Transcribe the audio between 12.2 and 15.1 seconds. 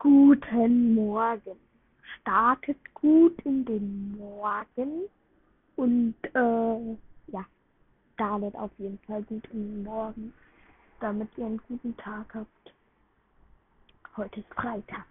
habt. Heute ist Freitag.